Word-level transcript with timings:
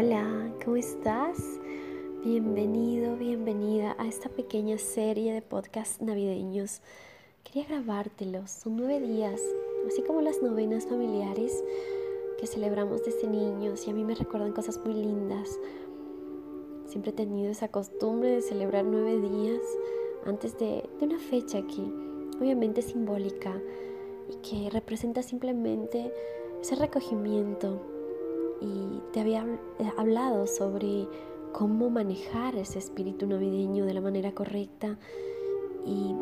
Hola, 0.00 0.52
¿cómo 0.64 0.76
estás? 0.76 1.58
Bienvenido, 2.22 3.16
bienvenida 3.16 3.96
a 3.98 4.06
esta 4.06 4.28
pequeña 4.28 4.78
serie 4.78 5.32
de 5.32 5.42
podcasts 5.42 6.00
navideños. 6.00 6.82
Quería 7.42 7.66
grabártelos, 7.66 8.48
son 8.48 8.76
nueve 8.76 9.00
días, 9.00 9.42
así 9.88 10.02
como 10.02 10.22
las 10.22 10.40
novenas 10.40 10.86
familiares 10.86 11.64
que 12.38 12.46
celebramos 12.46 13.04
desde 13.04 13.26
niños 13.26 13.88
y 13.88 13.90
a 13.90 13.92
mí 13.92 14.04
me 14.04 14.14
recuerdan 14.14 14.52
cosas 14.52 14.78
muy 14.84 14.94
lindas. 14.94 15.58
Siempre 16.86 17.10
he 17.10 17.14
tenido 17.14 17.50
esa 17.50 17.66
costumbre 17.66 18.30
de 18.30 18.42
celebrar 18.42 18.84
nueve 18.84 19.18
días 19.18 19.62
antes 20.24 20.56
de, 20.60 20.88
una 21.00 21.18
fecha 21.18 21.60
que 21.62 21.82
obviamente 22.38 22.82
simbólica 22.82 23.60
y 24.30 24.36
que 24.48 24.70
representa 24.70 25.24
simplemente 25.24 26.12
ese 26.62 26.76
recogimiento 26.76 27.97
y 28.60 29.00
te 29.12 29.20
había 29.20 29.44
eh, 29.78 29.92
hablado 29.96 30.46
sobre 30.46 31.08
cómo 31.52 31.90
manejar 31.90 32.56
ese 32.56 32.78
espíritu 32.78 33.26
navideño 33.26 33.84
de 33.84 33.94
la 33.94 34.00
manera 34.00 34.32
correcta 34.32 34.98
y, 35.84 36.14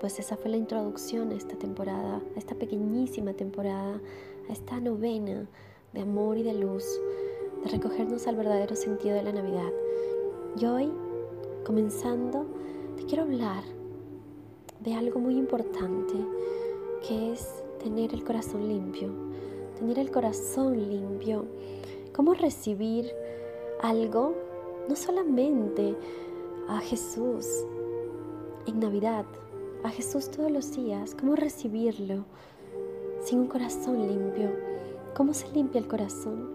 pues 0.00 0.18
esa 0.18 0.36
fue 0.36 0.50
la 0.50 0.56
introducción 0.56 1.30
a 1.30 1.34
esta 1.34 1.56
temporada, 1.56 2.20
a 2.34 2.38
esta 2.38 2.54
pequeñísima 2.54 3.32
temporada, 3.34 4.00
a 4.48 4.52
esta 4.52 4.80
novena 4.80 5.46
de 5.92 6.00
amor 6.00 6.36
y 6.38 6.42
de 6.42 6.54
luz, 6.54 6.84
de 7.62 7.70
recogernos 7.70 8.26
al 8.26 8.36
verdadero 8.36 8.74
sentido 8.74 9.14
de 9.14 9.22
la 9.22 9.32
Navidad. 9.32 9.72
Y 10.58 10.66
hoy, 10.66 10.92
comenzando, 11.64 12.46
te 12.96 13.04
quiero 13.04 13.22
hablar 13.22 13.62
de 14.80 14.94
algo 14.94 15.20
muy 15.20 15.36
importante 15.36 16.14
que 17.06 17.32
es 17.32 17.62
tener 17.82 18.12
el 18.14 18.24
corazón 18.24 18.66
limpio 18.68 19.12
tener 19.84 19.98
el 19.98 20.10
corazón 20.10 20.88
limpio, 20.88 21.44
cómo 22.14 22.32
recibir 22.32 23.12
algo, 23.82 24.34
no 24.88 24.96
solamente 24.96 25.94
a 26.68 26.78
Jesús 26.78 27.46
en 28.66 28.80
Navidad, 28.80 29.26
a 29.82 29.90
Jesús 29.90 30.30
todos 30.30 30.50
los 30.50 30.74
días, 30.74 31.14
cómo 31.14 31.36
recibirlo 31.36 32.24
sin 33.22 33.40
un 33.40 33.46
corazón 33.46 34.08
limpio. 34.08 34.50
¿Cómo 35.14 35.34
se 35.34 35.52
limpia 35.52 35.80
el 35.80 35.86
corazón? 35.86 36.48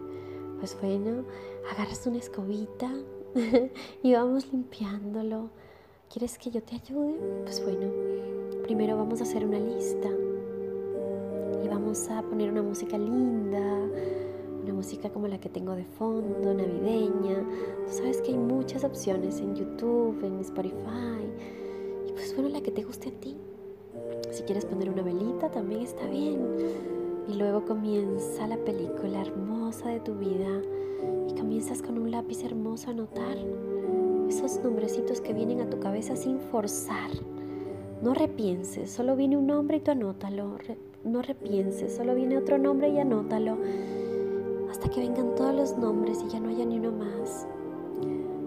Pues 0.57 0.75
bueno, 0.81 1.23
agarras 1.72 2.07
una 2.07 2.17
escobita 2.17 2.91
y 4.02 4.13
vamos 4.13 4.52
limpiándolo. 4.52 5.52
¿Quieres 6.11 6.39
que 6.39 6.50
yo 6.50 6.63
te 6.63 6.77
ayude? 6.77 7.13
Pues 7.44 7.63
bueno, 7.63 7.91
primero 8.63 8.97
vamos 8.97 9.19
a 9.19 9.23
hacer 9.23 9.45
una 9.45 9.59
lista 9.59 10.09
vamos 11.89 12.07
a 12.11 12.21
poner 12.21 12.51
una 12.51 12.61
música 12.61 12.99
linda, 12.99 13.59
una 14.61 14.73
música 14.73 15.09
como 15.09 15.27
la 15.27 15.39
que 15.39 15.49
tengo 15.49 15.73
de 15.73 15.85
fondo, 15.85 16.53
navideña. 16.53 17.43
Tú 17.87 17.91
sabes 17.91 18.21
que 18.21 18.29
hay 18.29 18.37
muchas 18.37 18.83
opciones 18.83 19.39
en 19.39 19.55
YouTube, 19.55 20.23
en 20.23 20.39
Spotify. 20.39 21.25
Y 22.07 22.11
pues 22.11 22.35
bueno, 22.35 22.51
la 22.51 22.61
que 22.61 22.69
te 22.69 22.83
guste 22.83 23.09
a 23.09 23.11
ti. 23.11 23.37
Si 24.29 24.43
quieres 24.43 24.65
poner 24.65 24.91
una 24.91 25.01
velita 25.01 25.49
también 25.49 25.81
está 25.81 26.05
bien. 26.05 26.39
Y 27.27 27.33
luego 27.33 27.65
comienza 27.65 28.45
la 28.45 28.57
película 28.57 29.23
hermosa 29.23 29.89
de 29.89 29.99
tu 29.99 30.13
vida 30.13 30.61
y 31.27 31.33
comienzas 31.33 31.81
con 31.81 31.97
un 31.97 32.11
lápiz 32.11 32.43
hermoso 32.43 32.89
a 32.89 32.91
anotar 32.91 33.35
esos 34.27 34.63
nombrecitos 34.63 35.21
que 35.21 35.33
vienen 35.33 35.61
a 35.61 35.71
tu 35.71 35.79
cabeza 35.79 36.15
sin 36.15 36.39
forzar. 36.39 37.09
No 38.03 38.13
repienses, 38.13 38.91
solo 38.91 39.15
viene 39.15 39.37
un 39.37 39.47
nombre 39.47 39.77
y 39.77 39.79
tú 39.79 39.89
anótalo 39.89 40.55
no 41.03 41.22
repienses, 41.22 41.95
solo 41.95 42.16
viene 42.16 42.38
otro 42.38 42.58
nombre 42.58 42.89
y 42.89 43.00
anótalo, 43.00 43.58
hasta 44.69 44.89
que 44.89 45.02
vengan 45.02 45.36
todos 45.36 45.56
los 45.56 45.78
nombres 45.78 46.23
y 46.25 46.30
ya 46.30 46.39
no 46.39 46.50
haya 46.50 46.66
ni 46.66 46.78
uno 46.78 46.91
más. 46.91 47.47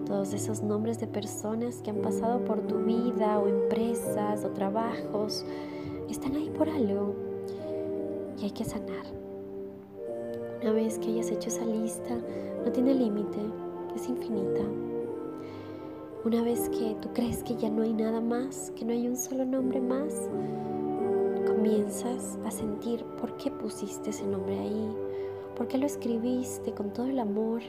Todos 0.05 0.33
esos 0.33 0.61
nombres 0.61 0.99
de 0.99 1.07
personas 1.07 1.81
que 1.81 1.89
han 1.89 2.01
pasado 2.01 2.43
por 2.45 2.61
tu 2.61 2.77
vida 2.79 3.39
o 3.39 3.47
empresas 3.47 4.45
o 4.45 4.49
trabajos 4.49 5.45
están 6.09 6.35
ahí 6.35 6.49
por 6.49 6.69
algo 6.69 7.15
y 8.39 8.45
hay 8.45 8.51
que 8.51 8.65
sanar. 8.65 9.05
Una 10.61 10.71
vez 10.71 10.97
que 10.99 11.07
hayas 11.07 11.31
hecho 11.31 11.49
esa 11.49 11.65
lista, 11.65 12.15
no 12.63 12.71
tiene 12.71 12.93
límite, 12.93 13.39
es 13.95 14.07
infinita. 14.07 14.61
Una 16.23 16.41
vez 16.41 16.69
que 16.69 16.95
tú 17.01 17.09
crees 17.13 17.43
que 17.43 17.55
ya 17.55 17.69
no 17.69 17.81
hay 17.81 17.93
nada 17.93 18.21
más, 18.21 18.71
que 18.75 18.85
no 18.85 18.93
hay 18.93 19.07
un 19.07 19.17
solo 19.17 19.43
nombre 19.43 19.81
más, 19.81 20.13
comienzas 21.55 22.39
a 22.45 22.51
sentir 22.51 23.05
por 23.21 23.37
qué 23.37 23.51
pusiste 23.51 24.09
ese 24.09 24.25
nombre 24.25 24.57
ahí, 24.57 24.95
por 25.55 25.67
qué 25.67 25.77
lo 25.77 25.85
escribiste 25.85 26.73
con 26.73 26.91
todo 26.91 27.05
el 27.05 27.19
amor 27.19 27.61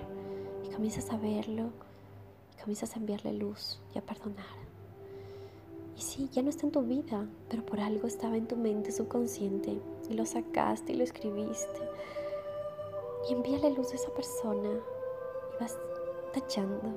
y 0.65 0.73
comienzas 0.73 1.11
a 1.11 1.19
verlo 1.19 1.71
y 2.53 2.61
comienzas 2.61 2.97
a 2.97 2.99
enviarle 2.99 3.35
luz 3.35 3.81
y 3.95 3.99
a 3.99 4.03
perdonar. 4.03 4.65
Y 5.97 6.01
sí, 6.01 6.31
ya 6.33 6.43
no 6.43 6.49
está 6.49 6.67
en 6.67 6.73
tu 6.73 6.83
vida, 6.83 7.27
pero 7.51 7.65
por 7.65 7.79
algo 7.79 8.07
estaba 8.07 8.37
en 8.37 8.49
tu 8.49 8.57
mente 8.57 8.91
subconsciente 8.91 9.79
y 10.09 10.15
lo 10.15 10.25
sacaste 10.25 10.93
y 10.93 10.97
lo 10.97 11.05
escribiste. 11.05 11.81
Y 13.29 13.35
envíale 13.35 13.71
luz 13.71 13.93
a 13.93 13.97
esa 13.97 14.11
persona 14.15 14.71
y 14.71 15.63
vas 15.63 15.79
tachando. 16.33 16.91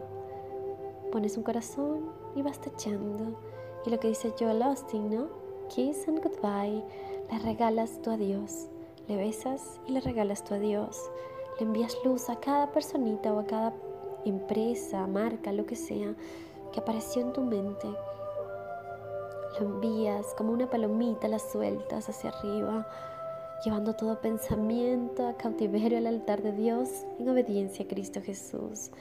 Pones 1.11 1.35
un 1.37 1.43
corazón 1.43 2.11
y 2.33 2.41
vas 2.41 2.59
tachando. 2.59 3.37
Y 3.85 3.89
lo 3.89 3.99
que 3.99 4.07
dice 4.07 4.33
Joel 4.39 4.61
Austin, 4.61 5.09
¿no? 5.09 5.46
Kiss 5.69 6.07
and 6.07 6.21
goodbye, 6.21 6.83
le 7.31 7.39
regalas 7.39 8.01
tu 8.01 8.11
adiós, 8.11 8.67
le 9.07 9.17
besas 9.17 9.79
y 9.87 9.91
le 9.91 10.01
regalas 10.01 10.43
tu 10.43 10.53
adiós, 10.53 11.09
le 11.59 11.65
envías 11.65 11.97
luz 12.03 12.29
a 12.29 12.39
cada 12.39 12.71
personita 12.71 13.33
o 13.33 13.39
a 13.39 13.45
cada 13.45 13.73
empresa, 14.25 15.07
marca, 15.07 15.51
lo 15.51 15.65
que 15.65 15.75
sea, 15.75 16.13
que 16.71 16.79
apareció 16.79 17.21
en 17.21 17.33
tu 17.33 17.41
mente. 17.41 17.87
Lo 19.59 19.65
envías 19.65 20.33
como 20.35 20.51
una 20.51 20.69
palomita, 20.69 21.27
la 21.27 21.39
sueltas 21.39 22.09
hacia 22.09 22.29
arriba, 22.29 22.87
llevando 23.65 23.93
todo 23.93 24.21
pensamiento 24.21 25.27
a 25.27 25.37
cautiverio 25.37 25.97
al 25.97 26.07
altar 26.07 26.43
de 26.43 26.51
Dios 26.51 26.89
en 27.19 27.29
obediencia 27.29 27.85
a 27.85 27.87
Cristo 27.87 28.21
Jesús. 28.21 28.91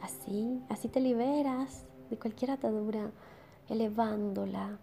Así, 0.00 0.60
así 0.68 0.88
te 0.88 1.00
liberas 1.00 1.84
de 2.10 2.18
cualquier 2.18 2.52
atadura, 2.52 3.10
elevándola 3.68 4.78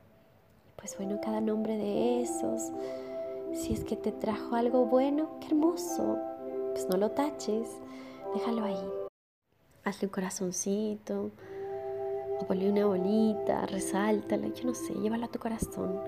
pues 0.84 0.98
bueno, 0.98 1.18
cada 1.24 1.40
nombre 1.40 1.78
de 1.78 2.22
esos, 2.22 2.74
si 3.54 3.72
es 3.72 3.86
que 3.86 3.96
te 3.96 4.12
trajo 4.12 4.58
algo 4.58 4.86
bueno, 4.86 5.30
qué 5.40 5.48
hermoso, 5.48 6.18
pues 6.74 6.90
no 6.90 6.98
lo 6.98 7.12
taches, 7.12 7.70
déjalo 8.34 8.66
ahí. 8.66 8.90
Hazle 9.86 10.08
un 10.08 10.12
corazoncito, 10.12 11.32
o 12.38 12.46
ponle 12.46 12.70
una 12.70 12.86
bolita, 12.86 13.66
resáltala, 13.66 14.50
yo 14.50 14.66
no 14.66 14.74
sé, 14.74 14.94
llévalo 14.96 15.24
a 15.24 15.30
tu 15.30 15.40
corazón. 15.40 16.02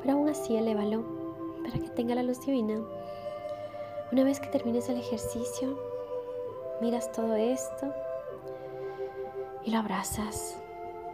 Pero 0.00 0.14
aún 0.14 0.30
así, 0.30 0.56
elévalo 0.56 1.04
para 1.62 1.78
que 1.78 1.90
tenga 1.90 2.14
la 2.14 2.22
luz 2.22 2.40
divina. 2.46 2.80
Una 4.10 4.24
vez 4.24 4.40
que 4.40 4.48
termines 4.48 4.88
el 4.88 4.96
ejercicio, 4.96 5.78
miras 6.80 7.12
todo 7.12 7.36
esto 7.36 7.92
y 9.66 9.70
lo 9.70 9.80
abrazas. 9.80 10.56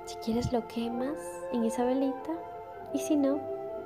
Si 0.04 0.14
quieres, 0.18 0.52
lo 0.52 0.68
quemas 0.68 1.18
en 1.52 1.64
esa 1.64 1.84
velita 1.84 2.53
y 2.94 2.98
si 3.00 3.16
no, 3.16 3.40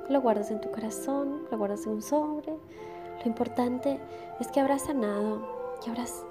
lo 0.07 0.21
guardas 0.21 0.51
en 0.51 0.61
tu 0.61 0.71
corazón, 0.71 1.47
lo 1.51 1.57
guardas 1.57 1.85
en 1.85 1.93
un 1.93 2.01
sobre. 2.01 2.51
Lo 2.51 3.25
importante 3.25 3.99
es 4.39 4.47
que 4.47 4.59
habrás 4.59 4.83
sanado, 4.83 5.41
que 5.83 5.89
habrás 5.89 6.23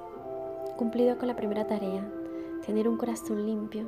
cumplido 0.79 1.19
con 1.19 1.29
la 1.29 1.37
primera 1.37 1.67
tarea, 1.67 2.09
tener 2.65 2.89
un 2.89 2.97
corazón 2.97 3.45
limpio, 3.45 3.87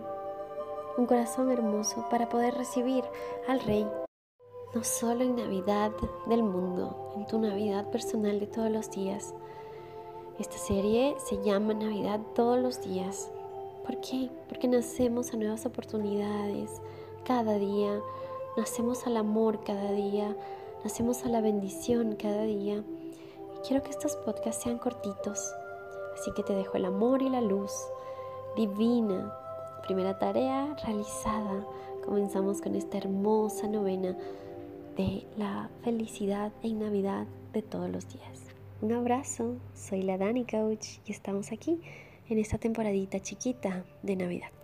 un 0.99 1.07
corazón 1.07 1.51
hermoso 1.51 2.07
para 2.11 2.29
poder 2.29 2.55
recibir 2.55 3.05
al 3.49 3.61
Rey, 3.61 3.87
no 4.75 4.85
solo 4.85 5.23
en 5.23 5.37
Navidad 5.37 5.93
del 6.27 6.43
mundo, 6.43 7.13
en 7.17 7.27
tu 7.27 7.39
Navidad 7.39 7.91
personal 7.91 8.41
de 8.41 8.47
todos 8.47 8.71
los 8.71 8.91
días. 8.91 9.35
Esta 10.39 10.59
serie 10.59 11.15
se 11.19 11.43
llama 11.43 11.75
Navidad 11.75 12.21
todos 12.35 12.59
los 12.59 12.83
días. 12.83 13.31
¿Por 13.85 14.01
qué? 14.01 14.31
Porque 14.49 14.69
nacemos 14.69 15.33
a 15.33 15.37
nuevas 15.37 15.65
oportunidades 15.65 16.81
cada 17.25 17.55
día 17.55 18.01
Nacemos 18.57 19.07
al 19.07 19.17
amor 19.17 19.63
cada 19.65 19.93
día, 19.93 20.37
nacemos 20.83 21.25
a 21.25 21.29
la 21.29 21.41
bendición 21.41 22.17
cada 22.17 22.43
día. 22.43 22.83
Y 23.55 23.67
quiero 23.67 23.83
que 23.83 23.91
estos 23.91 24.17
podcasts 24.17 24.65
sean 24.65 24.79
cortitos, 24.79 25.53
así 26.15 26.33
que 26.35 26.43
te 26.43 26.55
dejo 26.55 26.77
el 26.77 26.85
amor 26.85 27.23
y 27.23 27.29
la 27.29 27.41
luz 27.41 27.73
divina. 28.57 29.33
Primera 29.87 30.19
tarea 30.19 30.77
realizada. 30.85 31.65
Comenzamos 32.05 32.61
con 32.61 32.75
esta 32.75 32.99
hermosa 32.99 33.69
novena 33.69 34.17
de 34.97 35.27
la 35.37 35.71
felicidad 35.83 36.53
en 36.63 36.81
Navidad 36.81 37.27
de 37.53 37.63
todos 37.63 37.89
los 37.89 38.09
días. 38.09 38.41
Un 38.83 38.93
abrazo, 38.93 39.57
soy 39.75 40.03
la 40.03 40.19
Dani 40.19 40.45
Coach 40.45 40.99
y 41.07 41.13
estamos 41.13 41.53
aquí 41.53 41.81
en 42.29 42.39
esta 42.39 42.59
temporadita 42.59 43.21
chiquita 43.21 43.85
de 44.03 44.17
Navidad. 44.17 44.60